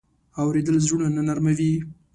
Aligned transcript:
اورېدل 0.41 0.75
زړونه 0.85 1.19
نرمه 1.27 1.53
وي. 1.57 1.73